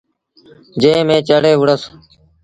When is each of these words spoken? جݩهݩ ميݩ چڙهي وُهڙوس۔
جݩهݩ 0.81 1.05
ميݩ 1.07 1.25
چڙهي 1.27 1.53
وُهڙوس۔ 1.57 1.83